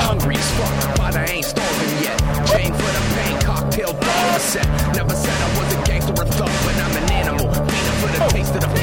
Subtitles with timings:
[0.00, 2.18] Hungry as but I ain't starving yet.
[2.18, 3.94] For the pain, cocktail
[4.40, 4.66] set.
[4.94, 7.52] Never said I was a gangster or thug, but I'm an animal.
[7.54, 8.74] For the taste of the.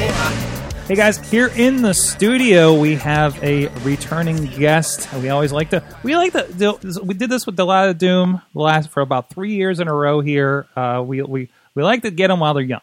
[0.88, 5.10] Hey guys, here in the studio we have a returning guest.
[5.14, 8.90] We always like to we like to do- we did this with Delilah Doom last
[8.90, 10.66] for about three years in a row here.
[10.76, 12.80] Uh, we we we like to get them while they're young.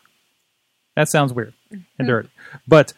[0.96, 1.54] That sounds weird
[2.00, 2.30] and dirty,
[2.68, 2.94] but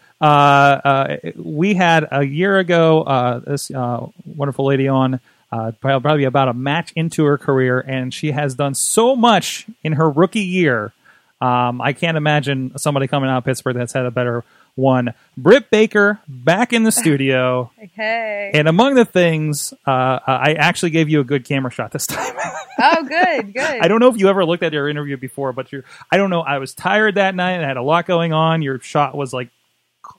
[1.36, 5.20] we had a year ago uh, this uh, wonderful lady on.
[5.54, 9.92] Uh, probably about a match into her career, and she has done so much in
[9.94, 10.94] her rookie year.
[11.42, 15.14] Um, I can't imagine somebody coming out of Pittsburgh that's had a better one.
[15.36, 17.72] Britt Baker back in the studio.
[17.94, 18.52] Hey.
[18.54, 22.34] And among the things, uh, I actually gave you a good camera shot this time.
[22.80, 23.82] Oh, good, good.
[23.82, 26.30] I don't know if you ever looked at your interview before, but you're, I don't
[26.30, 26.42] know.
[26.42, 28.62] I was tired that night and I had a lot going on.
[28.62, 29.50] Your shot was like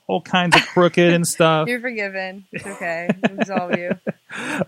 [0.07, 1.67] all kinds of crooked and stuff.
[1.67, 2.45] You're forgiven.
[2.51, 3.09] It's okay.
[3.23, 3.91] Absolve you.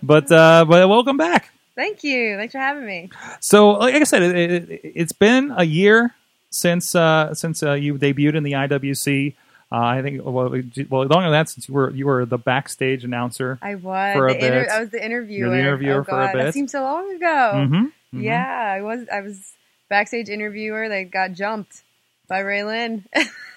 [0.00, 1.50] But, uh, but welcome back.
[1.74, 2.36] Thank you.
[2.36, 3.10] Thanks for having me.
[3.40, 6.14] So, like I said, it, it, it's been a year
[6.50, 9.34] since uh, since uh, you debuted in the IWC.
[9.70, 10.48] Uh, I think well,
[10.88, 13.58] well, longer than that since you were you were the backstage announcer.
[13.60, 14.14] I was.
[14.14, 14.68] For a the inter-.
[14.70, 15.50] I was the interviewer.
[15.50, 16.44] The interviewer oh, for a God, bit.
[16.44, 17.26] That seems so long ago.
[17.26, 18.22] Mhm, mhm.
[18.22, 19.06] Yeah, I was.
[19.12, 19.52] I was
[19.88, 21.82] backstage interviewer that got jumped
[22.28, 23.04] by Ray Lyn.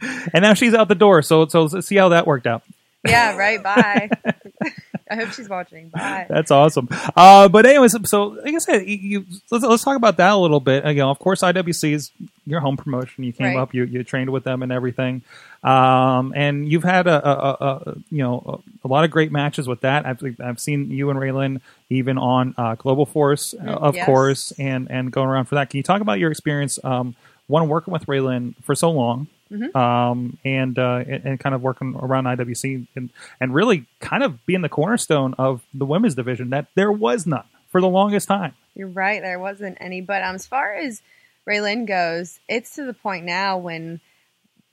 [0.32, 1.22] And now she's out the door.
[1.22, 2.62] So so see how that worked out.
[3.06, 3.36] yeah.
[3.36, 3.62] Right.
[3.62, 4.10] Bye.
[5.10, 5.88] I hope she's watching.
[5.88, 6.26] Bye.
[6.28, 6.88] That's awesome.
[7.16, 10.60] Uh, but anyways, so like I said, you, let's, let's talk about that a little
[10.60, 10.84] bit.
[10.84, 12.12] Know, of course, IWC is
[12.46, 13.24] your home promotion.
[13.24, 13.56] You came Right.
[13.56, 15.22] up, you you trained with them and everything,
[15.64, 19.66] um, and you've had a, a, a, you know a, a lot of great matches
[19.66, 20.06] with that.
[20.06, 24.06] I've I've seen you and Ray Lyn even on uh, Global Force, uh, of yes.
[24.06, 25.70] course, and and going around for that.
[25.70, 26.78] Can you talk about your experience?
[26.84, 27.16] Um,
[27.48, 29.26] one working with Ray Lyn for so long.
[29.50, 29.74] Mhm.
[29.74, 34.44] Um, and, uh, and and kind of working around IWC and and really kind of
[34.46, 38.54] being the cornerstone of the women's division that there was none for the longest time.
[38.74, 39.20] You're right.
[39.20, 40.00] There wasn't any.
[40.00, 41.02] But um, as far as
[41.46, 44.00] Ray Lyn goes, it's to the point now when,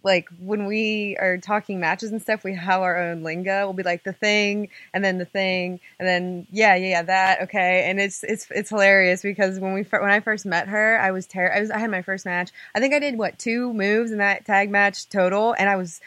[0.08, 3.66] like, when we are talking matches and stuff, we have our own lingo.
[3.68, 7.44] We'll be like the thing, and then the thing, and then yeah, yeah, yeah, that
[7.44, 7.90] okay.
[7.90, 11.28] And it's it's it's hilarious because when we when I first met her, I was
[11.28, 12.52] ter- I was I had my first match.
[12.76, 16.02] I think I did what two moves in that tag match total, and I was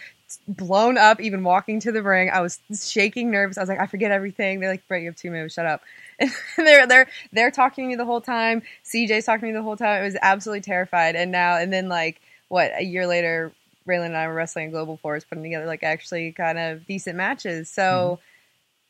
[0.49, 2.31] blown up even walking to the ring.
[2.31, 3.59] I was shaking nervous.
[3.59, 4.61] I was like, I forget everything.
[4.61, 5.55] They're like, Britt, you have two moves.
[5.55, 5.83] Shut up.
[6.59, 8.63] And they're they're they're talking to me the whole time.
[8.85, 10.03] CJ's talking to me the whole time.
[10.03, 11.17] I was absolutely terrified.
[11.17, 13.53] And now and then like what a year later,
[13.91, 16.87] Ray Lyn and I were wrestling in Global Force, putting together like actually kind of
[16.87, 17.69] decent matches.
[17.69, 18.21] So,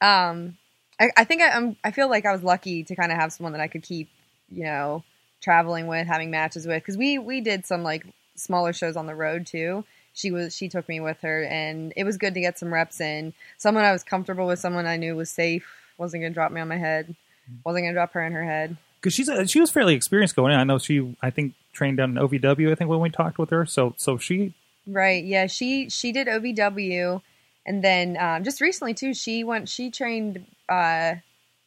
[0.01, 0.57] um,
[1.01, 3.33] I, I think I, I'm I feel like I was lucky to kind of have
[3.33, 4.09] someone that I could keep,
[4.51, 5.03] you know,
[5.41, 8.07] traveling with, having matches with, because we we did some like
[8.37, 9.85] smaller shows on the road too.
[10.13, 13.01] She was she took me with her, and it was good to get some reps
[13.01, 13.33] in.
[13.57, 15.67] Someone I was comfortable with, someone I knew was safe,
[15.97, 17.17] wasn't gonna drop me on my head,
[17.65, 18.77] wasn't gonna drop her in her head.
[19.01, 20.61] Because she's a, she was fairly experienced going in.
[20.61, 22.71] I know she I think trained down in OVW.
[22.71, 24.53] I think when we talked with her, so so she
[24.87, 25.25] Right.
[25.25, 25.47] Yeah.
[25.47, 27.21] She she did OVW,
[27.67, 29.69] and then um, just recently too, she went.
[29.69, 31.17] She trained uh,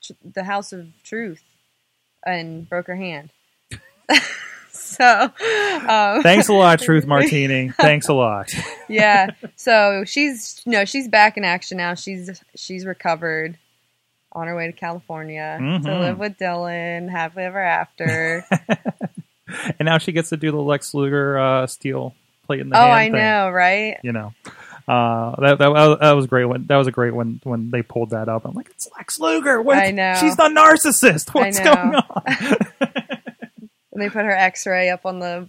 [0.03, 1.43] tr- the House of Truth,
[2.25, 3.29] and broke her hand.
[4.71, 5.05] so,
[5.87, 7.69] um, thanks a lot, Truth Martini.
[7.69, 8.49] Thanks a lot.
[8.89, 9.27] yeah.
[9.55, 11.93] So she's no, she's back in action now.
[11.95, 13.57] She's she's recovered.
[14.35, 15.99] On her way to California to Mhm.
[16.01, 18.43] live with Dylan, happily ever after.
[19.77, 22.15] and now she gets to do the Lex Luger uh, steel
[22.45, 23.13] plate in the oh, hand I thing.
[23.13, 23.97] know, right?
[24.03, 24.33] You know.
[24.85, 28.09] Uh, that, that that was great when that was a great when when they pulled
[28.09, 28.43] that up.
[28.43, 29.61] I'm like, it's Lex Luger.
[29.61, 29.77] What?
[29.77, 30.15] I know.
[30.19, 31.33] She's the narcissist.
[31.33, 32.23] What's going on?
[33.91, 35.47] and they put her X-ray up on the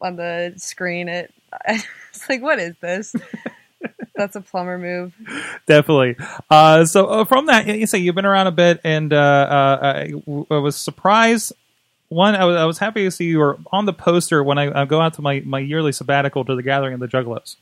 [0.00, 1.08] on the screen.
[1.08, 1.34] It
[1.68, 3.14] it's like, what is this?
[4.14, 5.14] That's a plumber move.
[5.66, 6.16] Definitely.
[6.48, 9.78] Uh, so uh, from that, you say you've been around a bit, and uh, uh,
[9.82, 10.12] I,
[10.50, 11.52] I was surprised.
[12.08, 14.82] One, I was, I was happy to see you were on the poster when I,
[14.82, 17.56] I go out to my, my yearly sabbatical to the Gathering of the Juggalos,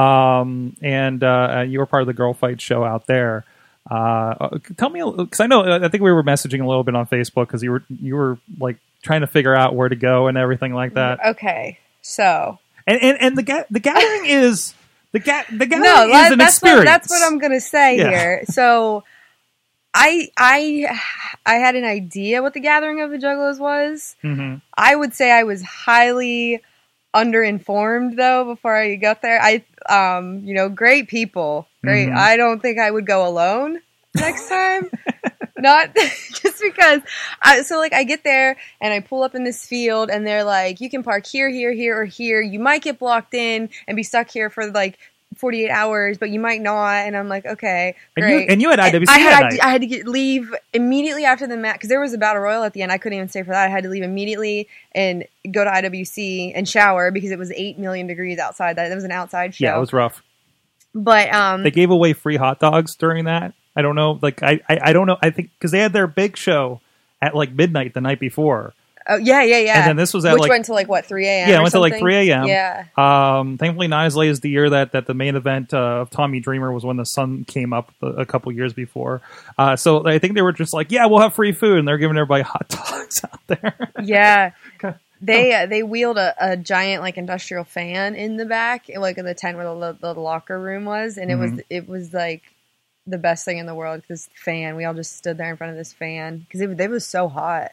[0.00, 3.44] um, and uh, you were part of the Girl Fight show out there.
[3.90, 7.06] Uh, tell me, because I know I think we were messaging a little bit on
[7.06, 10.36] Facebook because you were you were like trying to figure out where to go and
[10.36, 11.24] everything like that.
[11.24, 14.74] Okay, so And and, and the ga- the gathering is
[15.12, 16.78] the ga- the gathering no, is that- an that's experience.
[16.80, 18.08] what that's what I'm gonna say Yeah.
[18.10, 18.42] here.
[18.46, 19.04] So
[19.98, 21.00] I I
[21.46, 24.14] I had an idea what the Gathering of the Juggalos was.
[24.20, 26.60] hmm I would say I was highly
[27.14, 29.40] underinformed though before I got there.
[29.42, 32.08] I um you know great people, great.
[32.10, 32.16] Mhm.
[32.16, 33.80] I don't think I would go alone
[34.14, 34.90] next time.
[35.58, 37.00] Not just because
[37.40, 40.44] I so like I get there and I pull up in this field and they're
[40.44, 42.42] like you can park here here here or here.
[42.42, 44.98] You might get blocked in and be stuck here for like
[45.36, 48.50] 48 hours, but you might not and I'm like okay, And you, great.
[48.50, 49.60] and you had IWC I had, night.
[49.62, 52.62] I had to get, leave immediately after the match because there was a battle royal
[52.64, 52.90] at the end.
[52.92, 53.66] I couldn't even stay for that.
[53.66, 57.78] I had to leave immediately and go to IWC and shower because it was eight
[57.78, 58.76] million degrees outside.
[58.76, 59.64] That it was an outside show.
[59.64, 60.22] yeah, it was rough.
[60.94, 63.52] but um, They gave away free hot dogs during that.
[63.74, 64.18] I don't know.
[64.22, 65.18] Like I, I, I don't know.
[65.20, 66.80] I think because they had their big show
[67.20, 68.72] at like midnight the night before.
[69.08, 69.78] Oh yeah, yeah, yeah.
[69.80, 71.48] And then this was at, which like- went to like what three a.m.
[71.48, 72.46] Yeah, it went to like 3 a.m.
[72.46, 75.78] Yeah, Um, thankfully, not as late as the year that, that the main event uh,
[76.02, 79.22] of Tommy Dreamer was when the sun came up a, a couple years before.
[79.58, 81.98] Uh, so I think they were just like, yeah, we'll have free food, and they're
[81.98, 83.90] giving everybody hot dogs out there.
[84.02, 84.50] yeah.
[85.22, 89.24] They uh, they wheeled a, a giant like industrial fan in the back, like in
[89.24, 91.56] the tent where the, the, locker room was, and it Mm-hmm.
[91.56, 92.42] was it was like
[93.06, 94.02] the best thing in the world.
[94.08, 96.90] This fan, we all just stood there in front of this fan because it, it
[96.90, 97.72] was so hot.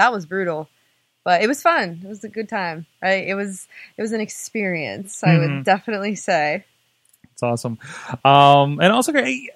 [0.00, 0.68] That was brutal,
[1.24, 2.00] but it was fun.
[2.02, 2.86] It was a good time.
[3.02, 3.28] Right?
[3.28, 3.68] It was
[3.98, 5.22] it was an experience.
[5.22, 5.56] I Mm-hmm.
[5.56, 6.64] would definitely say.
[7.32, 7.78] It's awesome.
[8.24, 9.12] Um, and also,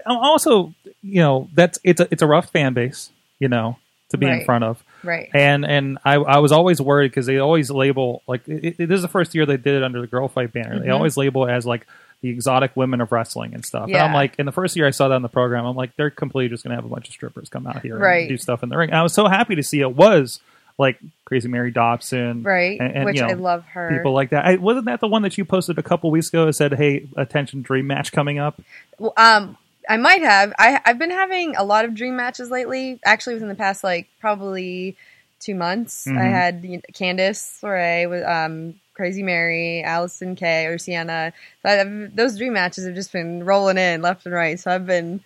[0.06, 3.76] also, you know, that's it's a it's a rough fan base, you know,
[4.10, 4.82] to be in front of.
[5.02, 5.28] Right.
[5.34, 8.96] And and I, I was always worried because they always label like it, it, this
[8.96, 10.78] is the first year they did it under the girl fight banner.
[10.80, 10.94] They Mhm.
[10.94, 11.86] always label it as like
[12.24, 13.84] the exotic women of wrestling and stuff.
[13.88, 15.94] And I'm like, in the first year I saw that in the program, I'm like,
[15.96, 18.20] they're completely just gonna have a bunch of strippers come out here Right.
[18.20, 18.88] and do stuff in the ring.
[18.88, 20.40] And I was so happy to see it was
[20.78, 22.80] like Crazy Mary Dobson, Right.
[22.80, 23.90] And, and, Which you know, I love her.
[23.94, 24.46] People like that.
[24.46, 26.46] I, wasn't that the one that you posted a couple weeks ago?
[26.46, 28.58] That said, "Hey, attention, dream match coming up."
[28.98, 30.54] Well, um, I might have.
[30.58, 32.98] I I've been having a lot of dream matches lately.
[33.04, 34.96] Actually, within the past like probably
[35.40, 36.18] two months, Mhm.
[36.18, 40.78] I had you know, Candice LeRae with um Crazy Mary, Allysin Kay, or.
[40.78, 41.32] So
[41.64, 44.58] I've, those dream matches have just been rolling in left and right.
[44.58, 45.20] So I've been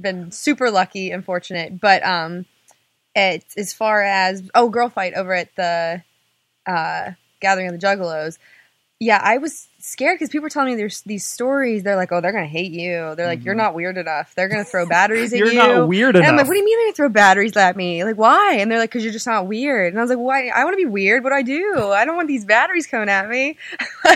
[0.00, 1.80] been super lucky and fortunate.
[1.80, 2.46] But um,
[3.14, 6.02] it, as far as oh, girl fight over at the
[6.66, 8.38] uh, Gathering of the Juggalos.
[9.00, 11.82] Yeah, I was scared because people are telling me there's these stories.
[11.82, 14.64] They're like, "Oh, they're gonna hate you." They're like, "You're not weird enough." They're gonna
[14.64, 15.46] throw batteries at Mm-hmm.
[15.54, 17.76] You're not weird And I'm like, "What do you mean they're gonna throw batteries at
[17.76, 18.02] me?
[18.04, 20.48] Like, why?" And they're like, "Cause you're just not weird." And I was like, "Why?
[20.48, 21.22] I want to be weird.
[21.22, 21.92] What do I do?
[21.92, 23.58] I don't want these batteries coming at me."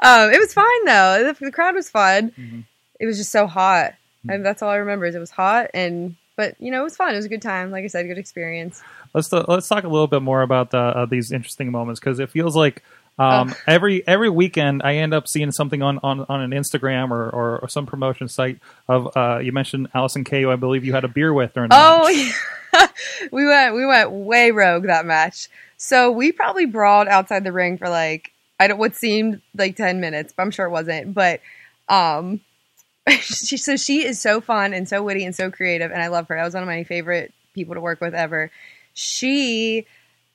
[0.00, 1.32] um, it was fine though.
[1.32, 2.30] The, the crowd was fun.
[2.30, 2.60] Mm-hmm.
[3.00, 3.94] It was just so hot.
[4.28, 6.16] And that's all I remember is it was hot and.
[6.36, 7.12] But you know, it was fun.
[7.12, 7.70] It was a good time.
[7.70, 8.80] Like I said, good experience.
[9.12, 12.30] let's let's talk a little bit more about the, uh, these interesting moments because it
[12.30, 12.82] feels like
[13.18, 17.28] um, every every weekend I end up seeing something on, on, on an Instagram or,
[17.30, 18.58] or, or some promotion site
[18.88, 21.68] of uh, you mentioned Allysin Kay, who I believe you had a beer with during
[21.68, 22.32] the Oh, yeah.
[23.32, 25.48] we went we went way rogue that match.
[25.76, 30.00] So we probably brawled outside the ring for like I don't what seemed like ten
[30.00, 31.14] minutes, but I'm sure it wasn't.
[31.14, 31.40] But
[31.88, 32.40] um,
[33.10, 36.28] she so she is so fun and so witty and so creative, and I love
[36.28, 36.36] her.
[36.36, 38.50] That was one of my favorite people to work with ever.
[38.94, 39.86] She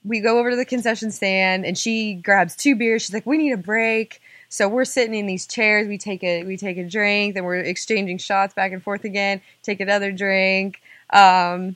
[0.05, 3.03] we go over to the concession stand and she grabs two beers.
[3.03, 5.87] She's like, "We need a break." So we're sitting in these chairs.
[5.87, 9.41] We take a we take a drink, then we're exchanging shots back and forth again.
[9.63, 10.81] Take another drink.
[11.09, 11.75] Um,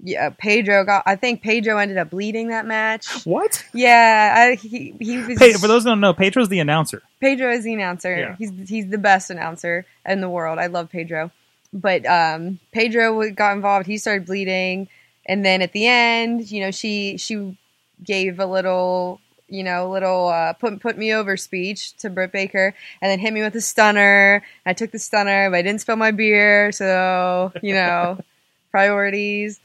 [0.00, 1.02] yeah, Pedro got.
[1.06, 3.24] I think Pedro ended up bleeding that match.
[3.24, 3.64] What?
[3.74, 5.38] Yeah, I, he he was.
[5.38, 7.02] Pe- for those who don't know, Pedro's the announcer.
[7.20, 8.16] Pedro is the announcer.
[8.16, 8.36] Yeah.
[8.38, 10.58] He's he's the best announcer in the world.
[10.58, 11.32] I love Pedro.
[11.72, 13.86] But um, Pedro got involved.
[13.86, 14.88] He started bleeding,
[15.26, 17.56] and then at the end, you know, she she
[18.04, 22.74] gave a little, you know, little uh, put put me over speech to Britt Baker,
[23.00, 24.42] and then hit me with a stunner.
[24.66, 28.18] I took the stunner, but I didn't spill my beer, so you know,
[28.70, 29.60] priorities.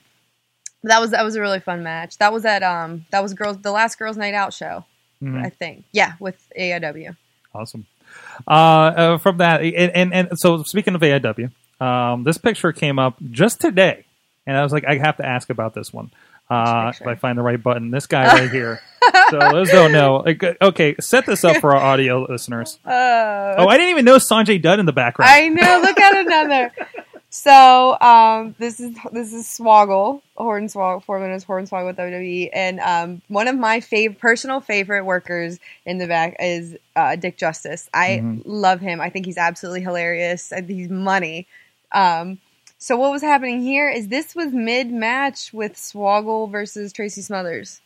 [0.82, 2.18] But that was that was a really fun match.
[2.18, 4.86] That was at um that was girls the last girls' night out show,
[5.22, 5.44] Mhm.
[5.46, 5.86] I think.
[5.92, 7.16] Yeah, with AIW.
[7.56, 7.86] Awesome.
[8.48, 13.00] Uh, uh, from that, and, and and so speaking of AIW, um, this picture came
[13.00, 14.06] up just today,
[14.46, 16.12] and I was like, I have to ask about this one.
[16.50, 18.80] Uh, if I find the right button, this guy right here.
[19.30, 20.24] so those don't know.
[20.62, 22.80] Okay, set this up for our audio listeners.
[22.86, 25.30] Uh, Oh, I didn't even know Sanjay Dutt in the background.
[25.32, 25.82] I know.
[25.84, 26.72] Look at another.
[27.30, 32.80] So um, this is this is Swoggle Hornswoggle, formerly known as Hornswoggle with WWE, and
[32.80, 37.90] um, one of my fav- personal favorite workers in the back is uh, Dick Justice.
[37.94, 39.02] I love him.
[39.02, 40.52] I think he's absolutely hilarious.
[40.54, 41.48] I think he's money.
[41.92, 42.40] Um,
[42.84, 47.80] so what was happening here is this was mid match with Swoggle versus Tracy Smothers.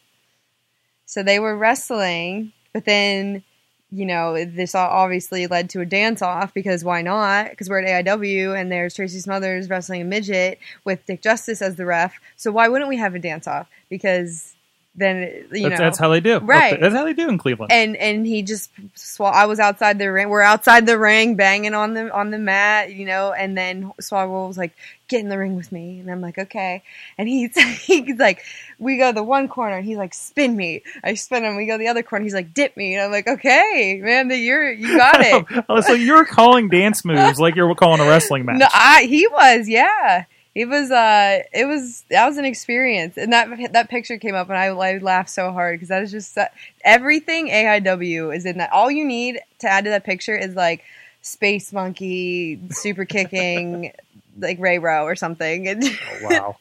[1.05, 3.43] So they were wrestling, but then
[3.91, 7.51] you know, this obviously led to a dance off because why not?
[7.51, 11.75] Because we're at AIW and there's Tracy Smothers wrestling a midget with Dick Justice as
[11.75, 12.15] the ref.
[12.35, 13.69] So why wouldn't we have a dance off?
[13.89, 14.55] Because
[14.97, 16.39] then you That's, know that's how they do.
[16.39, 16.79] Right.
[16.79, 17.71] That's how they do in Cleveland.
[17.71, 20.29] and and he just sw- I was outside the ring.
[20.29, 23.31] We're outside the ring, banging on the on the mat, you know.
[23.31, 24.75] And then Swoggle was like,
[25.07, 26.81] "Get in the ring with me," and I'm like, "Okay."
[27.17, 28.41] And he's he's like,
[28.79, 31.55] "We go the one corner," and he's like, "Spin me." I spin him.
[31.55, 32.23] We go the other corner.
[32.23, 36.25] He's like, "Dip me," and I'm like, "Okay, man, you're you got it." so you're
[36.25, 38.57] calling dance moves like you're calling a wrestling match.
[38.57, 40.25] No, I he was, yeah.
[40.59, 43.15] It was uh it was that was an experience.
[43.15, 46.09] And that that picture came up and I, I laughed so hard because that is
[46.09, 46.45] just su-
[46.83, 48.71] everything AIW is in that.
[48.71, 50.83] All you need to add to that picture is like
[51.21, 53.91] space monkey super kicking
[54.39, 55.67] like Ray Rowe or something.
[55.67, 55.83] And,
[56.23, 56.57] wow.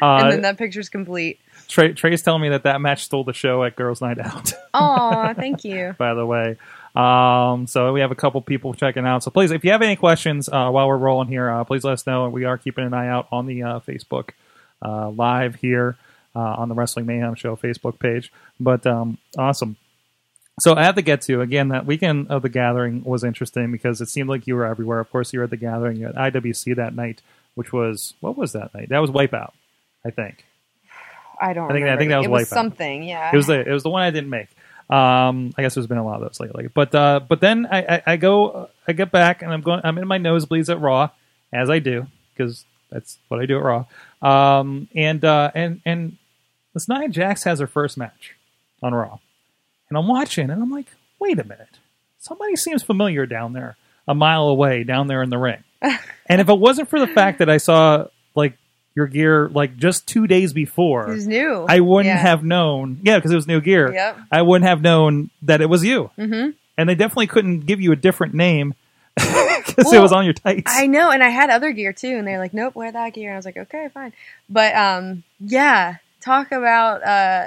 [0.00, 1.38] and Uh, then that picture's complete.
[1.68, 4.52] Trey, Trey's telling me that that match stole the show at Girls Night Out.
[4.74, 5.94] Oh, thank you.
[5.98, 6.56] by the way.
[6.96, 9.22] Um, so we have a couple people checking out.
[9.22, 11.92] So please, if you have any questions uh, while we're rolling here, uh, please let
[11.92, 12.28] us know.
[12.30, 14.30] We are keeping an eye out on the uh, Facebook
[14.84, 15.96] uh, live here
[16.34, 18.32] uh, on the Wrestling Mayhem Show Facebook page.
[18.58, 19.76] But um, awesome.
[20.58, 24.00] So I have to get to again that weekend of the gathering was interesting because
[24.00, 25.00] it seemed like you were everywhere.
[25.00, 25.98] Of course, you were at the gathering.
[25.98, 27.20] You had IWC that night,
[27.56, 28.88] which was what was that night?
[28.88, 29.52] That was Wipeout,
[30.04, 30.46] I think.
[31.38, 32.54] I don't I think- I think that was it was Wipeout.
[32.54, 33.30] something, yeah.
[33.34, 34.48] It was the it was the one I didn't make.
[34.88, 36.68] Um, I guess there's been a lot of those lately.
[36.72, 39.98] But uh, but then I, I, I go I get back and I'm going I'm
[39.98, 41.10] in my nosebleeds at Raw
[41.52, 43.84] as I do because that's what I do at Raw.
[44.22, 46.16] Um, and uh, and and
[46.72, 48.34] this Nia Jax has her first match
[48.82, 49.18] on Raw,
[49.88, 50.86] and I'm watching and I'm like,
[51.18, 51.78] wait a minute,
[52.18, 53.76] somebody seems familiar down there,
[54.06, 55.64] a mile away down there in the ring.
[55.82, 58.56] and if it wasn't for the fact that I saw like
[58.96, 61.66] your gear like just two days before, it was new.
[61.68, 62.16] I wouldn't Yeah.
[62.16, 62.98] have known.
[63.02, 63.92] Yeah, because it was new gear.
[63.92, 64.18] Yep.
[64.32, 66.10] I wouldn't have known that it was you.
[66.18, 66.50] Mm-hmm.
[66.78, 68.74] And they definitely couldn't give you a different name
[69.16, 70.72] because it was on your tights.
[70.74, 73.28] I know, and I had other gear too, and they're like, "Nope, wear that gear."
[73.30, 74.12] And I was like, "Okay, fine."
[74.50, 77.46] But um, yeah, talk about uh,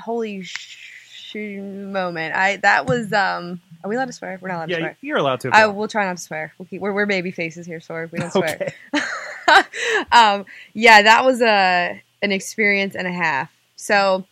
[0.00, 2.34] holy sh- moment.
[2.34, 3.60] I that was um.
[3.84, 4.38] Are we allowed to swear?
[4.40, 4.96] We're not allowed to yeah, swear.
[5.02, 5.50] you're allowed to.
[5.52, 6.52] I will try not to swear.
[6.58, 8.72] We'll keep, we're, we're baby faces here, so we don't swear.
[8.94, 9.04] Okay.
[10.12, 13.50] um, yeah, that was a an experience and a half.
[13.76, 14.24] So,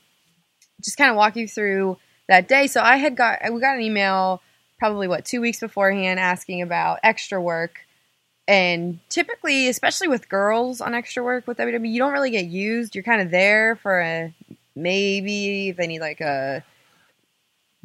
[0.83, 2.67] just kind of walk you through that day.
[2.67, 4.41] So I had got we got an email
[4.79, 7.81] probably what two weeks beforehand asking about extra work,
[8.49, 12.95] and typically, especially with girls on extra work with WWE, you don't really get used.
[12.95, 14.35] You're kind of there for a
[14.77, 16.65] maybe if they need like a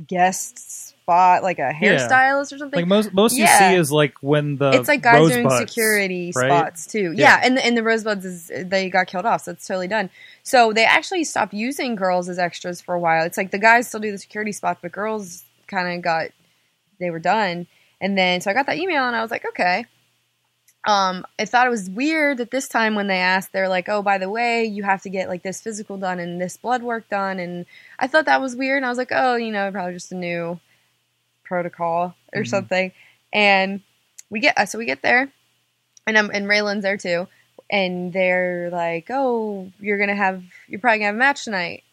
[0.06, 1.98] guest spot, like a Yeah.
[1.98, 3.70] hairstylist or something like most most Yeah.
[3.72, 6.48] you see is like when the it's like guys doing security right?
[6.48, 7.14] spots too.
[7.14, 7.38] Yeah.
[7.38, 10.10] Yeah, and the, and the Rosebuds is they got killed off, so it's totally done.
[10.44, 13.26] So they actually stopped using girls as extras for a while.
[13.26, 16.28] It's like the guys still do the security spots, but girls kind of got
[17.00, 17.66] they were done.
[18.02, 19.86] And then so I got that email and I was like, okay.
[20.88, 24.02] Um, I thought it was weird that this time when they asked, they're like, "Oh,
[24.02, 27.10] by the way, you have to get like this physical done and this blood work
[27.10, 27.66] done." And
[28.00, 28.78] I thought that was weird.
[28.78, 30.58] And I was like, "Oh, you know, probably just a new
[31.50, 32.94] protocol or something."
[33.34, 33.82] And
[34.30, 35.30] we get uh, so we get there,
[36.08, 37.28] and I'm and Ray Lyn's there too,
[37.70, 41.84] and they're like, "Oh, you're gonna have you're probably gonna have a match tonight."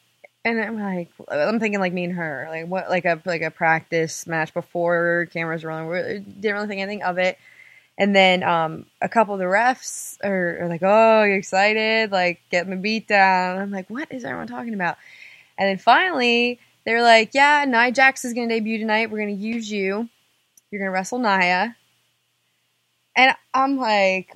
[0.44, 3.50] And I'm like, I'm thinking like me and her, like what, like a like a
[3.50, 5.88] practice match before cameras are rolling.
[5.88, 7.36] We didn't really think anything of it.
[7.98, 12.12] And then um, a couple of the refs are, are like, "Oh, you're excited?
[12.12, 14.98] Like, getting my beat down." I'm like, "What is everyone talking about?"
[15.58, 19.10] And then finally, they're like, "Yeah, Nia Jax is going to debut tonight.
[19.10, 20.08] We're going to use you.
[20.70, 21.76] You're going to wrestle Nia."
[23.14, 24.34] And I'm like,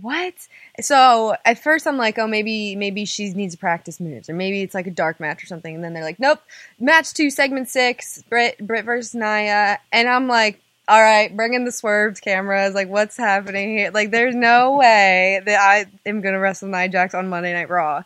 [0.00, 0.34] "What?"
[0.80, 4.62] So at first, I'm like, "Oh, maybe maybe she needs to practice moves, or maybe
[4.62, 6.40] it's like a dark match or something." And then they're like, "Nope,
[6.78, 11.66] match two, segment six, Britt Britt versus Nia." And I'm like, all right, bring in
[11.66, 12.74] the swerved cameras.
[12.74, 13.90] Like, what's happening here?
[13.90, 18.04] Like, there's no way that I am to wrestle Nia Jax on Monday Night Raw.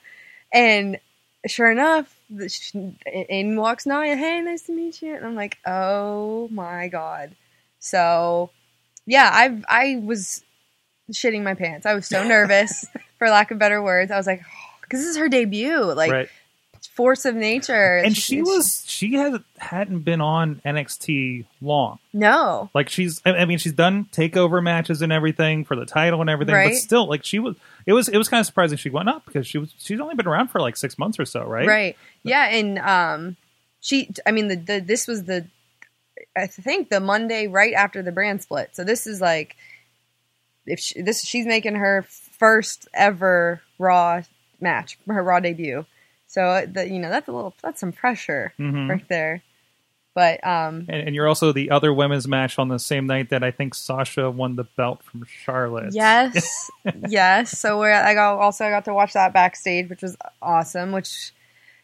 [0.53, 0.99] And
[1.47, 2.13] sure enough,
[3.07, 4.17] in walks Nia.
[4.17, 5.15] Hey, nice to meet you.
[5.15, 7.35] And I'm like, oh my god.
[7.79, 8.51] So,
[9.07, 10.43] yeah, I I was
[11.13, 11.87] shitting my pants.
[11.87, 12.87] I was so nervous,
[13.19, 14.11] for lack of better words.
[14.11, 16.29] I was like, oh, because this is her debut, like right.
[16.89, 17.97] Force of nature.
[17.97, 21.99] And she was she had hadn't been on NXT long.
[22.13, 22.71] no.
[22.75, 26.55] Like she's, I mean, she's done takeover matches and everything for the title and everything,
[26.55, 27.57] but still, like she was.
[27.85, 30.15] It was it was kind of surprising she went up because she was she's only
[30.15, 31.67] been around for like six months or so, right?
[31.67, 31.97] Right.
[32.23, 33.37] Yeah, and um,
[33.81, 34.11] she.
[34.27, 35.47] I mean, the, the this was the.
[36.37, 38.71] I think the Monday right after the brand split.
[38.75, 39.57] So this is like,
[40.67, 44.23] if she, this she's making her first ever Raw
[44.61, 45.85] match, her Raw debut.
[46.33, 48.89] So the, you know that's a little that's some pressure Mhm.
[48.89, 49.43] right there.
[50.15, 53.43] But um, And, and you're also the other women's match on the same night that
[53.45, 55.93] I think Sasha won the belt from Charlotte.
[55.95, 56.71] Yes,
[57.09, 57.59] yes.
[57.59, 60.93] So we're I got also I got to watch that backstage, which was awesome.
[60.93, 61.33] Which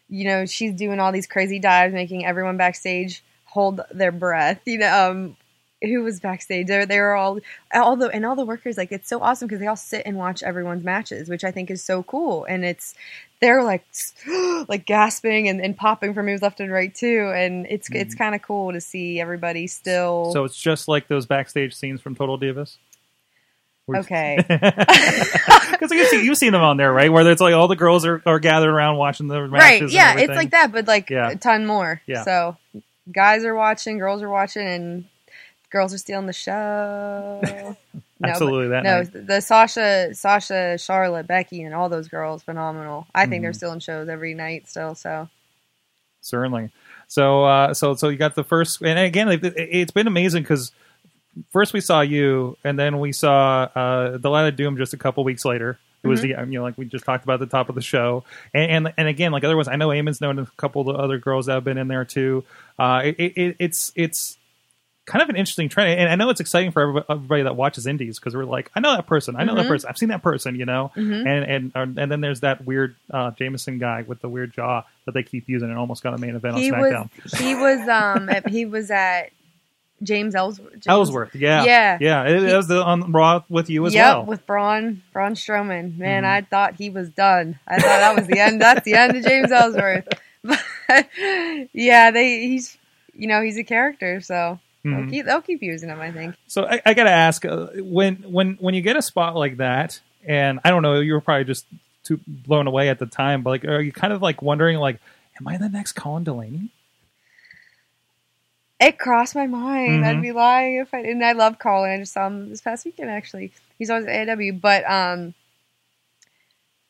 [0.09, 4.61] you know she's doing all these crazy dives, making everyone backstage hold their breath.
[4.65, 5.37] You know, um,
[5.81, 6.67] who was backstage?
[6.67, 7.39] They they were all
[7.73, 8.77] all the and all the workers.
[8.77, 11.71] Like it's so awesome because they all sit and watch everyone's matches, which I think
[11.71, 12.45] is so cool.
[12.45, 12.95] And it's
[13.39, 13.85] they're like
[14.67, 17.31] like gasping and, and popping for moves left and right too.
[17.33, 18.01] And it's mm-hmm.
[18.01, 20.31] it's kind of cool to see everybody still.
[20.33, 22.77] So it's just like those backstage scenes from Total Divas.
[23.93, 24.37] Okay.
[25.79, 27.09] Because you've seen, you've seen them on there, right?
[27.09, 29.81] Where it's like all the girls are, are gathered around watching the matches.
[29.81, 31.29] right yeah it's like that but like Yeah.
[31.29, 32.25] a ton more Yeah.
[32.25, 32.57] so
[33.09, 35.05] guys are watching girls are watching and
[35.69, 37.39] girls are stealing the show
[38.21, 39.27] No, but- Absolutely, that no night.
[39.27, 43.43] the sasha sasha charlotte becky and all those girls phenomenal i think Mm-hmm.
[43.43, 45.29] they're still in shows every night still so
[46.21, 46.69] certainly.
[47.07, 50.71] So, uh, so, so you got the first, and again, it, it's been amazing because
[51.51, 55.43] first we saw you, and then we saw uh, Delilah Doom just a couple weeks
[55.43, 55.79] later.
[56.03, 57.81] It was the you know like we just talked about at the top of the
[57.81, 58.23] show,
[58.53, 61.01] and and, and again like other ones I know Eamon's known a couple of the
[61.01, 62.43] other girls that have been in there too.
[62.77, 64.37] Uh, it, it, it's it's
[65.09, 68.19] kind of an interesting trend, and I know it's exciting for everybody, that watches indies
[68.19, 70.55] because we're like I know that person, I know that person, I've seen that person,
[70.55, 74.29] you know, and and uh, and then there's that weird uh, Jameson guy with the
[74.29, 76.93] weird jaw that they keep using and almost got a main event he on was
[76.93, 77.39] SmackDown.
[77.39, 79.31] he was um at- he was at
[80.01, 81.97] james ellsworth James- Ellsworth, yeah, Yeah.
[81.99, 82.23] yeah.
[82.23, 84.21] It, it was the, on Raw with you as yep, well.
[84.21, 84.29] Mm-hmm.
[84.29, 85.97] with Braun Braun Strowman.
[85.97, 87.59] Man, I thought he was done.
[87.67, 88.61] I thought that was the end.
[88.61, 90.07] That's the end of James Ellsworth.
[90.41, 91.05] But
[91.73, 92.77] yeah, they he's
[93.13, 95.01] you know he's a character, so Mm-hmm.
[95.01, 96.35] they'll, keep, they'll keep using them, I think.
[96.47, 99.57] So I, I got to ask, uh, when when when you get a spot like
[99.57, 101.65] that, and I don't know, you were probably just
[102.03, 104.99] too blown away at the time, but like, are you kind of like wondering, like,
[105.39, 106.69] am I the next Colin Delaney?
[108.79, 110.03] It crossed my mind.
[110.03, 110.07] Mhm.
[110.07, 111.21] I'd be lying if I didn't.
[111.23, 111.91] I love Colin.
[111.91, 113.09] I just saw him this past weekend.
[113.09, 115.33] Actually, he's always at AIW, but um.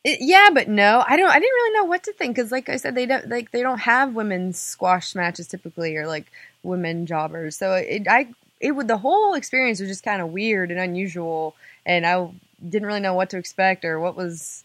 [0.04, 1.30] It, yeah, but no, I don't.
[1.30, 3.62] I didn't really know what to think because, like I said, they don't like they
[3.62, 6.32] don't have women's squash matches typically, or like
[6.64, 7.58] women jobbers.
[7.58, 8.28] So it, I,
[8.60, 12.30] it would the whole experience was just kind of weird and unusual, and I
[12.68, 14.64] didn't really know what to expect or what was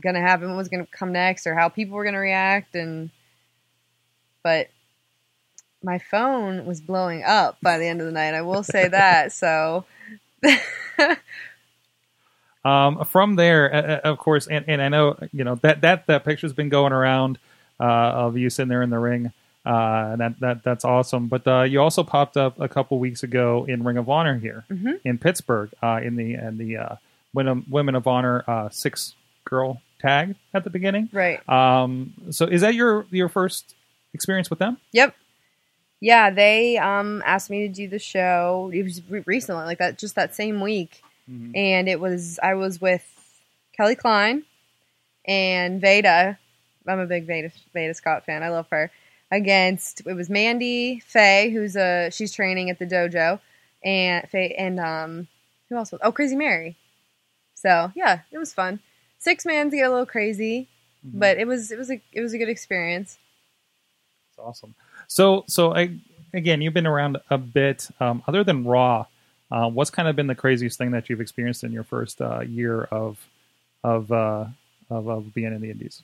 [0.00, 3.10] gonna happen, what was gonna come next, or how people were gonna react, and
[4.42, 4.68] but
[5.82, 8.34] my phone was blowing up by the end of the night.
[8.34, 9.32] I will say that.
[9.32, 9.84] So
[12.64, 16.06] Um, from there, uh, uh, of course, and, and I know you know that that
[16.06, 17.38] that picture's been going around
[17.78, 19.32] uh, of you sitting there in the ring.
[19.66, 21.28] Uh, and that, that that's awesome.
[21.28, 24.64] But uh, you also popped up a couple weeks ago in Ring of Honor here
[25.04, 26.96] in Pittsburgh uh, in the in the uh,
[27.32, 31.08] Women Women of Honor uh, six girl tag at the beginning.
[31.12, 31.46] right.
[31.48, 33.74] Um, so is that your your first
[34.12, 34.76] experience with them?
[34.92, 35.14] Yep.
[36.00, 38.70] Yeah, they um asked me to do the show.
[38.74, 41.02] It was re- recently, like that, just that same week,
[41.54, 43.02] and it was I was with
[43.74, 44.42] Kelly Klein
[45.26, 46.38] and Veda.
[46.86, 48.42] I'm a big Veda Veda Scott fan.
[48.42, 48.90] I love her.
[49.34, 53.40] Against it was Mandy Faye, who's a she's training at the dojo,
[53.82, 55.28] and Faye and um
[55.68, 56.76] who else was oh Crazy Mary.
[57.54, 58.78] So yeah, it was fun.
[59.18, 60.68] Six man to get a little crazy,
[61.02, 63.18] but it was it was a it was a good experience.
[64.30, 64.74] It's awesome.
[65.06, 65.96] So, so I,
[66.32, 67.88] again, you've been around a bit.
[68.00, 69.06] Um, other than Raw,
[69.50, 72.40] uh, what's kind of been the craziest thing that you've experienced in your first uh,
[72.40, 73.18] year of
[73.84, 74.46] of, uh,
[74.90, 76.02] of of being in the Indies?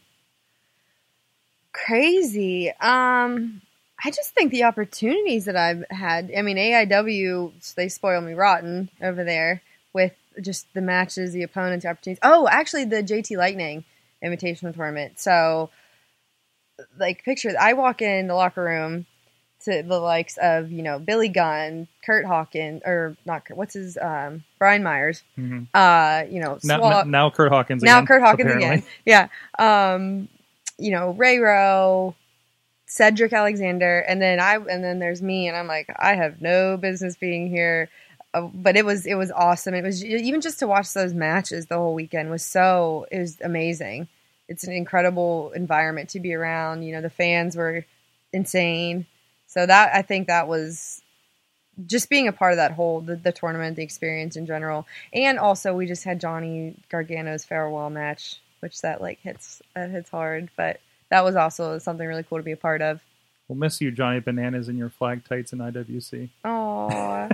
[1.73, 2.71] Crazy.
[2.81, 3.63] Um,
[4.05, 6.31] I just think the opportunities that I've had.
[6.37, 11.85] I mean, AIW they spoil me rotten over there with just the matches, the opponents,
[11.85, 12.21] the opportunities.
[12.23, 13.85] Oh, actually, the JT Lightning
[14.25, 15.19] Invitational Tournament.
[15.21, 15.71] So,
[16.99, 19.07] like, picture I walk in the locker room
[19.65, 23.59] to the likes of you know Billy Gunn, Kurt Hawkins, or not Kurt.
[23.59, 25.23] What's his um, Brian Myers.
[25.39, 25.67] Mhm.
[25.75, 27.83] Uh, you know, Now, now Kurt Hawkins.
[27.83, 28.69] now again, Kurt Hawkins apparently.
[28.79, 28.85] again.
[29.05, 29.29] Yeah.
[29.95, 30.29] Um,
[30.81, 32.15] you know, Ray Rowe,
[32.87, 36.77] Cedric Alexander, and then I and then there's me and I'm like, I have no
[36.77, 37.89] business being here.
[38.33, 39.75] Uh, but it was it was awesome.
[39.75, 43.41] It was even just to watch those matches the whole weekend was so it was
[43.43, 44.09] amazing.
[44.49, 46.83] It's an incredible environment to be around.
[46.83, 47.85] You know, the fans were
[48.33, 49.07] insane.
[49.47, 51.03] So that I think that was
[51.87, 55.39] just being a part of that whole the, the tournament, the experience in general, and
[55.39, 60.51] also we just had Johnny Gargano's farewell match, which that like hits that hits hard,
[60.57, 63.01] but that was also something really cool to be a part of.
[63.49, 66.29] We'll miss you, Johnny Bananas, in your flag tights and IWC.
[66.45, 67.29] Oh,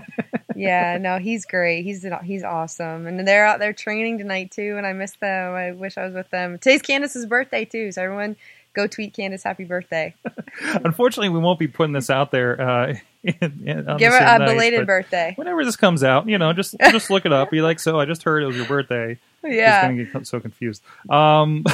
[0.56, 1.82] yeah, no, he's great.
[1.82, 4.76] He's he's awesome, and they're out there training tonight too.
[4.78, 5.52] And I miss them.
[5.52, 6.58] I wish I was with them.
[6.58, 8.36] Today's Candice's birthday too, so everyone
[8.72, 10.14] go tweet Candice happy birthday.
[10.62, 12.60] Unfortunately, we won't be putting this out there.
[12.60, 12.94] Uh,
[13.40, 15.32] Give her a night, belated birthday.
[15.36, 17.50] Whenever this comes out, you know, just just look it up.
[17.50, 19.18] Be like, so I just heard it was your birthday.
[19.42, 19.82] Yeah.
[19.82, 20.82] Just gonna get so confused.
[21.10, 21.64] Um,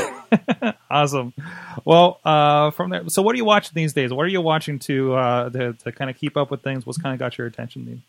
[0.91, 1.33] awesome.
[1.85, 3.09] Well, uh, from there.
[3.09, 4.12] So, what are you watching these days?
[4.12, 6.87] What are you watching to uh, to, to kind of keep up with things?
[6.87, 8.03] What's kind of got your attention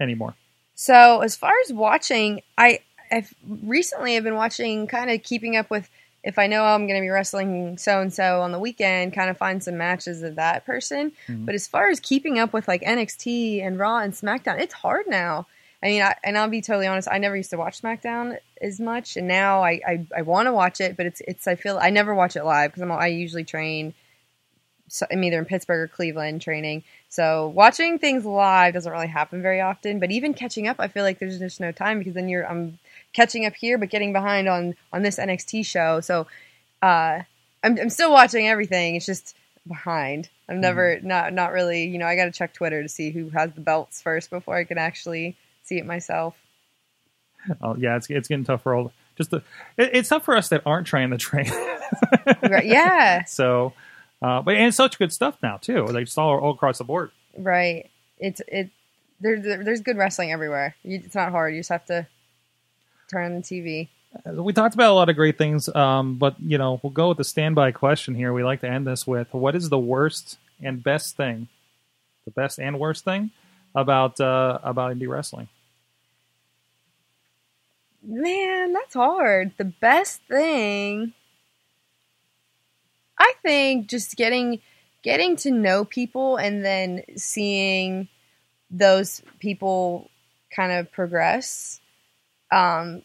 [0.00, 0.34] anymore?
[0.74, 2.80] So as far as watching, I
[3.10, 5.88] I've recently have been watching kind of keeping up with
[6.24, 9.28] if I know I'm going to be wrestling so and so on the weekend, kind
[9.28, 11.12] of find some matches of that person.
[11.28, 11.44] Mm-hmm.
[11.44, 15.06] But as far as keeping up with like NXT and Raw and SmackDown, it's hard
[15.06, 15.46] now.
[15.82, 17.08] I mean, I, and I'll be totally honest.
[17.12, 20.52] I never used to watch SmackDown as much, and now I I, I want to
[20.52, 23.08] watch it, but it's it's I feel I never watch it live because I'm I
[23.08, 23.92] usually train.
[24.88, 29.42] So I'm either in Pittsburgh or Cleveland training, so watching things live doesn't really happen
[29.42, 30.00] very often.
[30.00, 32.78] But even catching up, I feel like there's just no time because then you're I'm
[33.14, 36.00] catching up here, but getting behind on on this NXT show.
[36.00, 36.26] So
[36.82, 37.20] uh,
[37.62, 38.96] I'm I'm still watching everything.
[38.96, 39.34] It's just
[39.66, 40.28] behind.
[40.48, 41.84] I'm never not not really.
[41.86, 44.56] You know, I got to check Twitter to see who has the belts first before
[44.56, 46.36] I can actually see it myself.
[47.62, 48.92] Oh, yeah, it's it's getting tough for all.
[49.16, 49.38] Just the,
[49.76, 51.50] it, it's tough for us that aren't trying to train.
[52.42, 52.64] Right?
[52.64, 53.24] Yeah.
[53.26, 53.74] so,
[54.22, 55.84] uh, but and it's such good stuff now too.
[55.86, 57.10] Like just all, all across the board.
[57.36, 57.90] Right.
[58.18, 58.70] It's it.
[59.20, 60.74] There, there- there's good wrestling everywhere.
[60.82, 61.54] You, it's not hard.
[61.54, 62.06] You just have to
[63.10, 63.88] turn on the TV.
[64.26, 67.08] Uh, We talked about a lot of great things, um, but you know we'll go
[67.08, 68.32] with the standby question here.
[68.32, 71.48] We like to end this with: What is the worst and best thing,
[72.24, 73.30] the best and worst thing
[73.74, 75.48] about uh, about indie wrestling?
[78.06, 79.52] Man, that's hard.
[79.56, 81.14] The best thing,
[83.18, 84.60] I think, just getting
[85.02, 88.08] getting to know people and then seeing
[88.70, 90.10] those people
[90.54, 91.80] kind of progress.
[92.54, 93.02] Um,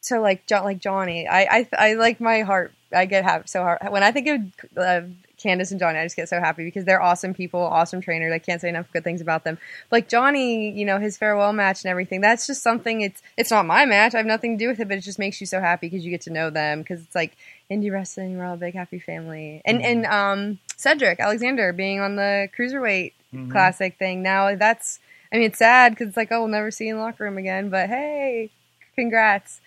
[0.00, 2.72] so like like Johnny, I I I like my heart.
[2.94, 5.00] I get happy so hard when I think of uh,
[5.36, 5.98] Candice and Johnny.
[5.98, 8.32] I just get so happy because they're awesome people, awesome trainers.
[8.32, 9.58] I can't say enough good things about them.
[9.90, 12.20] Like Johnny, you know, his farewell match and everything.
[12.20, 13.00] That's just something.
[13.00, 14.14] It's it's not my match.
[14.14, 16.04] I have nothing to do with it, but it just makes you so happy because
[16.04, 16.80] you get to know them.
[16.82, 17.36] Because it's like
[17.70, 18.38] indie wrestling.
[18.38, 19.60] We're all a big happy family.
[19.64, 23.12] And and um, Cedric Alexander being on the cruiserweight
[23.50, 24.22] classic thing.
[24.22, 25.00] Now that's.
[25.36, 27.24] I mean, it's sad because it's like, oh, we'll never see you in the locker
[27.24, 27.68] room again.
[27.68, 28.50] But hey,
[28.94, 29.60] congrats.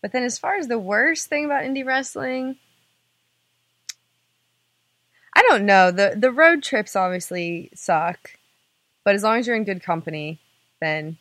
[0.00, 2.56] But then, as far as the worst thing about indie wrestling,
[5.32, 5.92] I don't know.
[5.92, 8.32] the The road trips obviously suck,
[9.04, 10.40] but as long as you're in good company,
[10.80, 11.18] then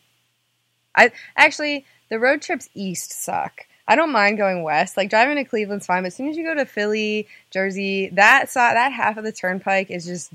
[0.96, 3.68] I actually the road trips east suck.
[3.88, 4.98] I don't mind going west.
[4.98, 8.52] Like driving to Cleveland's fine, but as soon as you go to Philly, Jersey, that
[8.56, 10.34] that half of the turnpike is just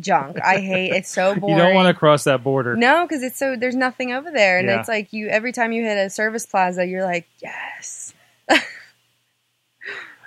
[0.00, 0.38] junk.
[0.42, 1.54] I hate it's so boring.
[1.56, 2.76] You don't want to cross that border.
[2.76, 4.80] No, because it's so there's nothing over there, and Yeah.
[4.80, 8.14] it's like you every time you hit a service plaza, you're like, yes.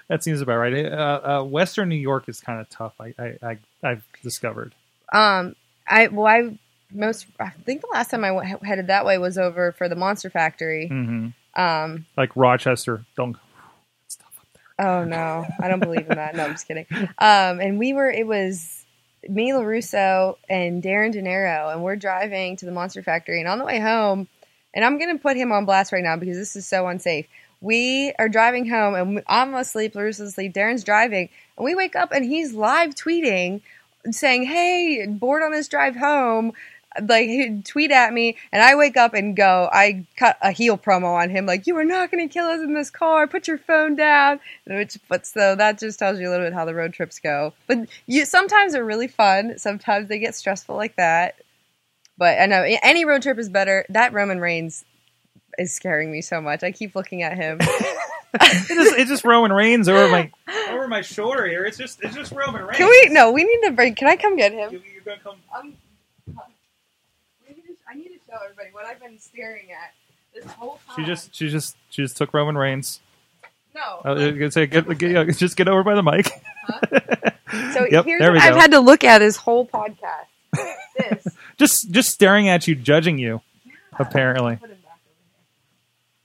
[0.09, 0.85] That seems about right.
[0.85, 2.93] Uh, uh, Western New York is kind of tough.
[2.99, 4.73] I, I, I I've discovered.
[5.11, 5.53] Um,
[5.85, 6.57] I well, I
[6.93, 9.95] most I think the last time I went, headed that way was over for the
[9.97, 10.87] Monster Factory.
[10.87, 13.35] hmm Um, Like Rochester, don't.
[14.05, 14.87] It's tough up there.
[14.87, 16.35] oh no, I don't believe in that.
[16.37, 16.85] No, I'm just kidding.
[17.17, 18.85] Um, and we were it was
[19.27, 23.59] me, Larusso, and Darren De Niro, and we're driving to the Monster Factory, and on
[23.59, 24.27] the way home,
[24.73, 27.27] and I'm gonna put him on blast right now because this is so unsafe.
[27.61, 32.11] We are driving home, and I'm asleep, Larusso's asleep, Darren's driving, and we wake up
[32.11, 33.61] and he's live tweeting,
[34.11, 36.53] saying, "Hey, bored on this drive home."
[37.01, 39.69] Like tweet at me, and I wake up and go.
[39.71, 42.59] I cut a heel promo on him, like "You are not going to kill us
[42.61, 43.27] in this car.
[43.27, 46.65] Put your phone down." Which, but so that just tells you a little bit how
[46.65, 47.53] the road trips go.
[47.67, 49.57] But you sometimes they're really fun.
[49.57, 51.35] Sometimes they get stressful like that.
[52.17, 53.85] But I know any road trip is better.
[53.89, 54.83] That Roman Reigns
[55.59, 56.63] is scaring me so much.
[56.63, 57.59] I keep looking at him.
[58.39, 60.29] It's just, it's just Roman Reigns over my
[60.69, 61.65] over my shoulder here.
[61.65, 62.77] It's just it's just Roman Reigns.
[62.77, 63.07] Can we?
[63.11, 63.95] No, we need to break.
[63.95, 64.73] Can I come get him?
[64.73, 65.37] You, you're gonna come.
[65.57, 65.86] Um, we need to-
[68.37, 69.93] I need to show everybody what I've been staring at
[70.33, 70.95] this whole time.
[70.95, 72.99] She just she just she just took Roman Reigns.
[73.75, 74.01] no.
[74.03, 76.27] I was gonna say get, get, yeah, just get over by the mic.
[77.73, 80.25] so yep, here's there we what I've had to look at this whole podcast.
[80.97, 81.27] This.
[81.57, 83.41] Just just staring at you, judging you.
[83.97, 85.35] Apparently, Put him back over here.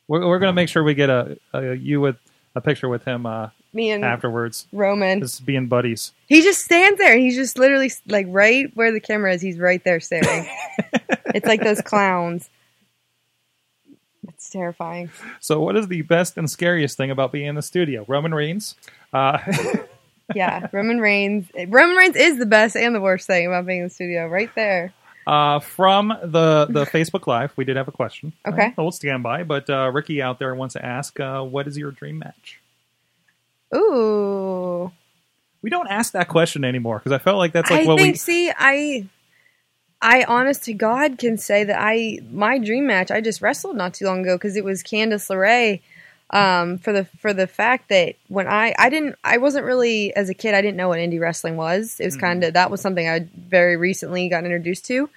[0.09, 2.17] we're, we're gonna make sure we get a, a you with
[2.55, 4.67] a picture with him uh, Me and afterwards.
[4.73, 5.21] Roman.
[5.21, 6.13] Just being buddies.
[6.27, 7.17] He just stands there.
[7.17, 9.41] He's just literally like right where the camera is.
[9.41, 10.47] He's right there staring.
[11.35, 12.49] it's like those clowns.
[14.29, 15.11] It's terrifying.
[15.41, 18.05] So, what is the best and scariest thing about being in the studio?
[18.09, 18.77] Roman Reigns.
[19.13, 19.39] Uh,
[20.35, 21.47] Yeah, Roman Reigns.
[21.69, 24.27] Roman Reigns is the best and the worst thing about being in the studio.
[24.29, 24.95] Right there.
[25.27, 28.33] uh, from the the Facebook Live, we did have a question.
[28.47, 28.67] Okay.
[28.69, 29.43] Uh, Hold standby.
[29.43, 32.61] But uh, Ricky out there wants to ask, uh, what is your dream match?
[33.75, 34.91] Ooh.
[35.61, 38.15] We don't ask that question anymore because I felt like that's like I what think.
[38.15, 38.19] we.
[38.19, 39.07] See, I,
[40.03, 43.95] I honest to God can say that I my dream match I just wrestled not
[43.95, 45.81] too long ago because it was Candice LeRae.
[46.31, 50.31] Um, for the for the fact that when I I didn't I wasn't really as
[50.31, 52.01] a kid I didn't know what indie wrestling was.
[52.01, 55.11] It was kind of that was something I very recently got introduced to,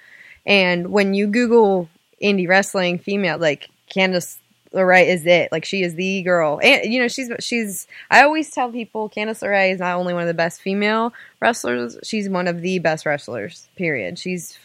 [0.44, 1.88] and when you Google
[2.22, 4.36] indie wrestling female like Candice
[4.74, 8.50] LeRae is it like she is the girl and you know she's she's I always
[8.50, 12.46] tell people Candice LeRae is not only one of the best female wrestlers she's one
[12.46, 14.58] of the best wrestlers period she's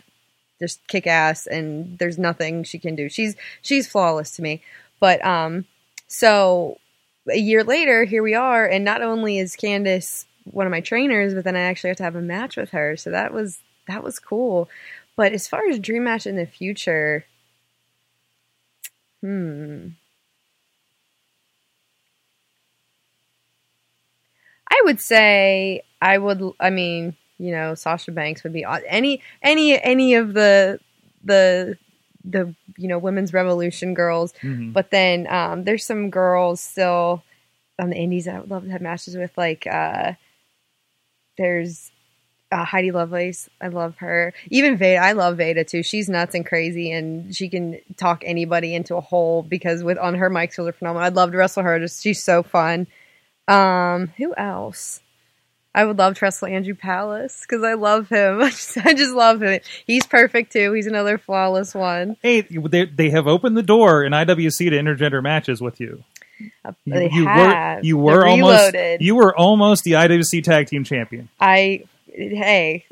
[0.62, 4.62] just kick ass and there's nothing she can do she's she's flawless to me
[5.00, 5.66] but um
[6.08, 6.78] so
[7.30, 11.34] a year later here we are and not only is Candice one of my trainers
[11.34, 14.04] but then I actually have to have a match with her so that was that
[14.04, 14.70] was cool
[15.16, 17.26] but as far as dream match in the future
[19.22, 19.96] Hmm.
[24.70, 26.42] I would say I would.
[26.60, 30.80] I mean, you know, Sasha Banks would be aw- any any any of the
[31.24, 31.78] the
[32.24, 34.34] the you know women's revolution girls.
[34.42, 34.74] Mhm.
[34.74, 37.24] But then um, there's some girls still
[37.80, 39.36] on the indies that I would love to have matches with.
[39.38, 40.14] Like uh,
[41.38, 41.92] there's
[42.52, 43.50] uh, Heidi Lovelace.
[43.62, 44.34] I love her.
[44.50, 44.98] Even Veda.
[45.00, 45.84] I love Veda too.
[45.84, 50.16] She's nuts and crazy, and she can talk anybody into a hole because with on
[50.16, 51.06] her mic skills are phenomenal.
[51.08, 51.80] I'd love to wrestle her.
[51.80, 52.88] Just she's so fun.
[53.48, 55.02] Um, who else?
[55.74, 58.42] I would love to wrestle Andrew Palace because I love him.
[58.42, 59.60] I just, I just love him.
[59.88, 60.74] He's perfect too.
[60.74, 62.18] He's another flawless one.
[62.22, 66.04] Hey, they, they have opened the door in IWC to intergender matches with you.
[66.40, 67.78] You, They you have.
[67.80, 71.30] were you were almost you were almost the IWC tag team champion.
[71.40, 72.86] I hey,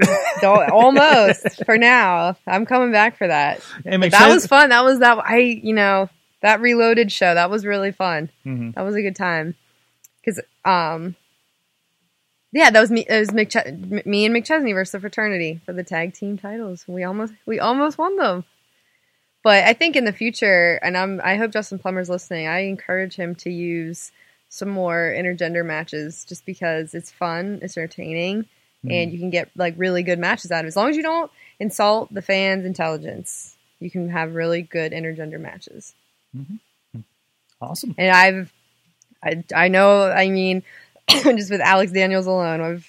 [0.43, 2.37] almost for now.
[2.47, 3.61] I'm coming back for that.
[3.83, 4.33] That sense.
[4.33, 4.69] was fun.
[4.69, 5.17] That was that.
[5.25, 6.09] I you know
[6.41, 7.33] that reloaded show.
[7.33, 8.29] That was really fun.
[8.45, 8.75] Mhm.
[8.75, 9.55] That was a good time.
[10.23, 11.15] Because um,
[12.51, 13.05] yeah, that was me.
[13.07, 16.85] It was McChe- me and McChesney versus the fraternity for the tag team titles.
[16.87, 18.45] We almost we almost won them.
[19.43, 22.47] But I think in the future, and I'm I hope Justin Plummer's listening.
[22.47, 24.11] I encourage him to use
[24.49, 28.91] some more intergender matches just because it's fun, it's entertaining, mm-hmm.
[28.91, 30.69] and you can get like really good matches out of it.
[30.69, 35.39] As long as you don't insult the fans' intelligence, you can have really good intergender
[35.39, 35.93] matches.
[36.35, 36.55] Mm-hmm.
[36.97, 37.63] Mm-hmm.
[37.63, 37.95] awesome.
[37.97, 38.53] And I've,
[39.23, 40.63] I, I know, I mean,
[41.37, 42.79] just with Alex Daniels alone, I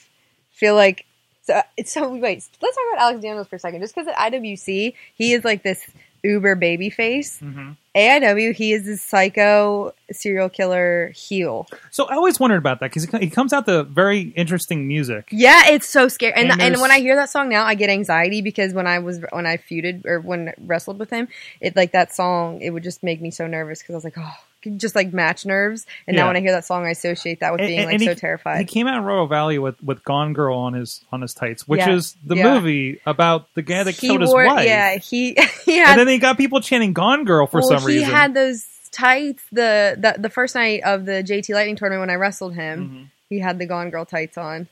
[0.51, 1.07] feel like,
[1.43, 3.81] so, it's so, wait, let's talk about Alex Daniels for a second.
[3.81, 5.85] Just because at IWC, he is like this
[6.23, 7.41] uber baby face.
[7.41, 7.77] Mhm.
[7.95, 11.67] AIW, he is this psycho serial killer heel.
[11.91, 15.29] So I always wondered about that because he comes out the very interesting music.
[15.33, 16.35] Yeah, it's so scary.
[16.35, 19.01] And And and, when I hear that song now, I get anxiety because when I
[19.01, 21.29] was when I feuded or when wrestled with him,
[21.61, 24.19] it like that song, it would just make me so nervous because I was like,
[24.19, 24.37] oh,
[24.77, 25.87] just like match nerves.
[26.07, 26.23] And Yeah.
[26.23, 28.59] now when I hear that song, I associate that with being like he, so terrified.
[28.59, 31.67] He came out in Royal Valley with, with Gone Girl on his on his tights,
[31.67, 31.91] which Yeah.
[31.93, 32.55] is the Yeah.
[32.55, 34.67] movie about the guy that he killed wore, his wife.
[34.67, 37.85] yeah, he he had and then he got people chanting "Gone Girl" for well, some
[37.87, 38.05] reason.
[38.07, 42.11] he had those tights the, the the first night of the JT Lightning tournament when
[42.11, 42.85] I wrestled him.
[42.89, 43.03] Mm-hmm.
[43.29, 44.69] He had the Gone Girl tights on.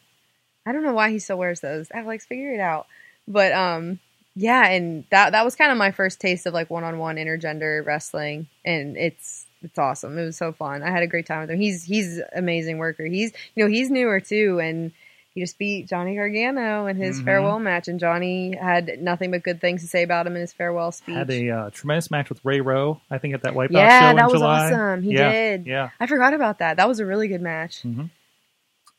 [0.67, 1.87] I don't know why he still wears those.
[1.95, 2.87] Alex, figure it out.
[3.29, 4.01] But um,
[4.35, 7.17] yeah, and that that was kind of my first taste of like one on one
[7.17, 10.17] intergender wrestling, and it's it's awesome.
[10.19, 10.83] It was so fun.
[10.83, 11.59] I had a great time with him.
[11.61, 13.05] He's he's amazing worker.
[13.05, 14.93] He's you know he's newer too, and
[15.35, 17.25] he just beat Johnny Gargano in his Mhm.
[17.25, 20.53] farewell match, and Johnny had nothing but good things to say about him in his
[20.53, 21.15] farewell speech.
[21.17, 23.01] had a uh, tremendous match with Ray Rowe.
[23.11, 24.67] I think at that Wipeout Yeah, show in that was July.
[24.73, 25.03] awesome.
[25.03, 25.67] He yeah, did.
[25.67, 26.77] Yeah, I forgot about that.
[26.79, 27.85] That was a really good match.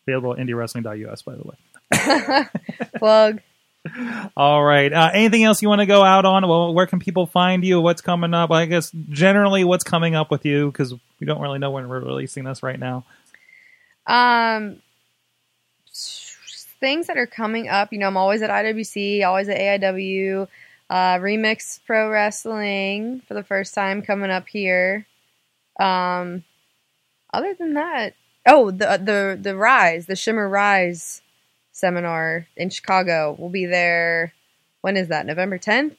[0.07, 1.55] available at IndieWrestling.us, by the way.
[2.99, 3.41] Plug.
[4.35, 4.91] All right.
[4.91, 6.47] Uh, anything else you want to go out on?
[6.47, 7.79] Well, where can people find you?
[7.79, 8.51] What's coming up?
[8.51, 11.99] I guess generally what's coming up with you because we don't really know when we're
[11.99, 13.05] releasing this right now.
[14.05, 14.81] Um,
[16.79, 17.93] things that are coming up.
[17.93, 20.47] You know, I'm always at IWC, always at AIW.
[20.89, 25.05] Uh, Remix Pro Wrestling for the first time coming up here.
[25.79, 26.43] Um,
[27.31, 28.15] other than that,
[28.45, 31.21] oh, the the the Rise, the Shimmer Rise
[31.79, 33.35] seminar in Chicago.
[33.37, 34.33] We'll be there.
[34.81, 35.25] When is that?
[35.25, 35.95] November 10th.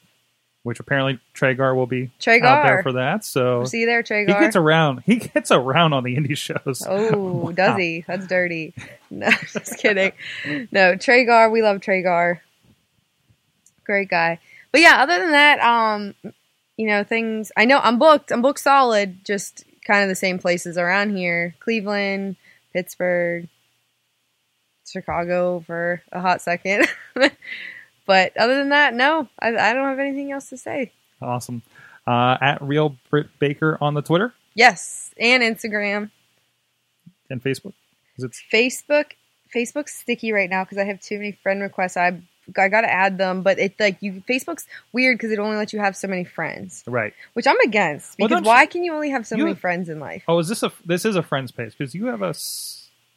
[0.63, 2.45] Which apparently Tragar will be Tragar.
[2.45, 3.25] out there for that.
[3.25, 4.31] So We'll see you there, Tragar.
[4.33, 5.01] he gets around.
[5.07, 6.85] He gets around on the indie shows.
[6.87, 7.51] Oh, Wow.
[7.51, 8.03] does he?
[8.07, 8.73] That's dirty.
[9.13, 10.13] No, just kidding.
[10.71, 12.41] No, Tragar, we love Tragar.
[13.83, 14.39] Great guy.
[14.71, 16.15] But yeah, other than that, um,
[16.77, 18.31] you know, things I know I'm booked.
[18.31, 21.55] I'm booked solid, just kind of the same places around here.
[21.59, 22.37] Cleveland,
[22.71, 23.49] Pittsburgh,
[24.91, 26.87] Chicago for a hot second.
[28.05, 30.91] but other than that, no, I, I don't have anything else to say.
[31.21, 31.61] Awesome.
[32.07, 36.09] Uh, at Real Britt Baker on the Twitter Yes, and Instagram.
[37.29, 37.73] and Facebook.
[38.17, 39.11] Is it Facebook
[39.55, 41.97] Facebook's sticky right now because I have too many friend requests.
[41.97, 42.21] I
[42.57, 45.79] I gotta add them, but it's like you Facebook's weird because it only lets you
[45.79, 47.13] have so many friends, Right.
[47.33, 48.17] which I'm against.
[48.17, 50.23] Because don't why can you only have so many friends in life?
[50.27, 52.33] Oh, is this a this is a friends page because you have a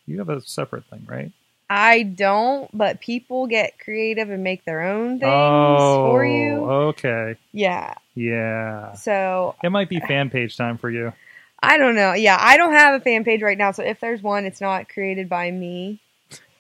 [0.07, 1.33] you have a separate thing, right?
[1.77, 6.71] I don't, but people get creative and make their own things oh, for you.
[6.71, 7.95] okay, Yeah.
[8.15, 8.93] yeah.
[8.93, 11.13] So It might be fan page time for you.
[11.61, 12.13] I don't know.
[12.13, 14.89] Yeah, I don't have a fan page right now, so if there's one, it's not
[14.89, 16.01] created by me.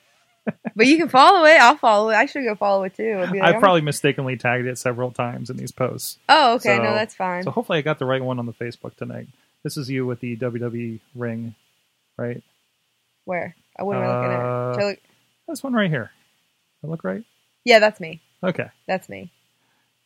[0.75, 1.61] but you can follow it.
[1.61, 2.15] I'll follow it.
[2.17, 3.19] I should go follow it too.
[3.19, 6.19] Like, I've I'm- probably mistakenly tagged it several times in these posts.
[6.29, 6.77] Oh, okay.
[6.77, 7.45] So- no, that's fine.
[7.45, 9.29] So hopefully I got the right one on the Facebook tonight.
[9.63, 11.55] This is you with the WWE ring,
[12.17, 12.43] right?
[13.27, 13.55] Where?
[13.79, 14.41] I wouldn't uh, looking at.
[14.41, 14.99] Uh, Should I look-
[15.49, 16.11] This one right here.
[16.83, 17.25] I look right?
[17.65, 18.21] Yeah, that's me.
[18.43, 18.67] Okay.
[18.87, 19.31] That's me.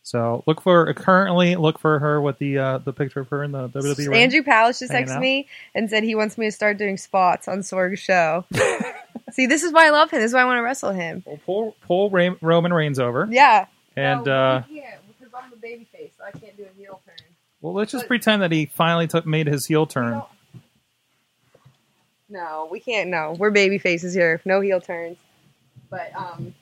[0.02, 3.52] So look for currently look for her with the uh, the picture of her in
[3.52, 4.22] the WWE ring.
[4.22, 5.20] Andrew Palace just Hanging texted out.
[5.20, 8.44] me and said he wants me to start doing spots on Sorg's show.
[9.32, 10.20] See, this is why I love him.
[10.20, 11.22] This is why I want to wrestle him.
[11.26, 13.66] Well, pull pull Ray- Roman Reigns over, Yeah.
[13.96, 17.00] and No, uh, can't because I'm the baby face, so I can't do a heel
[17.04, 17.16] turn.
[17.60, 20.12] well, let's just pretend that he finally took made his heel turn.
[20.12, 20.28] No,
[22.70, 23.10] we can't.
[23.10, 24.40] No, we're baby faces here.
[24.44, 25.18] No heel turns.
[25.90, 26.54] But um,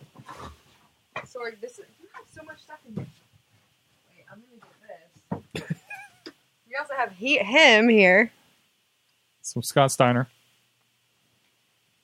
[1.18, 3.06] Sorg, this is you have so much stuff in here.
[4.08, 6.32] Wait, I'm gonna get this.
[6.68, 8.30] we also have he, him here
[9.42, 10.28] Some Scott Steiner.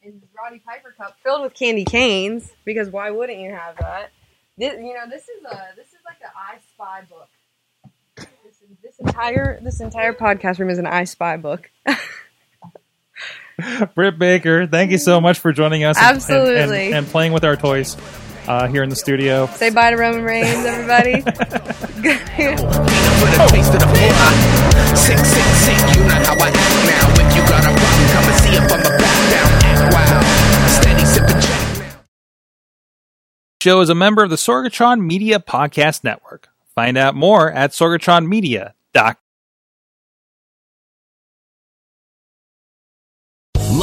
[0.03, 4.11] and Roddy Piper cup filled with candy canes because why wouldn't you have that?
[4.59, 7.29] This, you know, this is a this is like an I Spy book.
[8.16, 11.70] This, this entire this entire podcast room is an I Spy book.
[13.94, 15.96] Britt Baker, thank you so much for joining us.
[15.96, 16.87] and- and- Absolutely.
[16.87, 17.96] and, and playing with our toys
[18.48, 19.46] uh, here in the studio.
[19.46, 21.22] Say bye to Roman Reigns, everybody.
[33.62, 36.48] show is a member of the Sorgatron Media Podcast Network.
[36.75, 39.14] Find out more at sorgatronmedia.com.